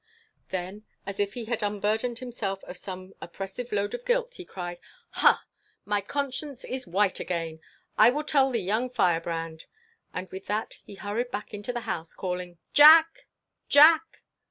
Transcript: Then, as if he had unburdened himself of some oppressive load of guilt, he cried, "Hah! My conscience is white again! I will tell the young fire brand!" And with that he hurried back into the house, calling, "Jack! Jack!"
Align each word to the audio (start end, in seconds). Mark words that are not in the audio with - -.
Then, 0.49 0.83
as 1.05 1.19
if 1.19 1.35
he 1.35 1.45
had 1.45 1.61
unburdened 1.61 2.17
himself 2.17 2.63
of 2.63 2.75
some 2.75 3.13
oppressive 3.21 3.71
load 3.71 3.93
of 3.93 4.03
guilt, 4.03 4.33
he 4.33 4.43
cried, 4.45 4.79
"Hah! 5.11 5.45
My 5.85 6.01
conscience 6.01 6.65
is 6.65 6.87
white 6.87 7.19
again! 7.19 7.59
I 7.99 8.09
will 8.09 8.23
tell 8.23 8.49
the 8.49 8.61
young 8.63 8.89
fire 8.89 9.21
brand!" 9.21 9.65
And 10.11 10.27
with 10.31 10.47
that 10.47 10.77
he 10.83 10.95
hurried 10.95 11.29
back 11.29 11.53
into 11.53 11.71
the 11.71 11.81
house, 11.81 12.15
calling, 12.15 12.57
"Jack! 12.73 13.27
Jack!" 13.69 14.23